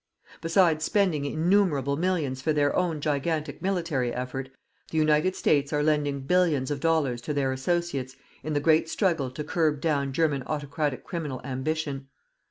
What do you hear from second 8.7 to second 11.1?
struggle to curb down German autocratic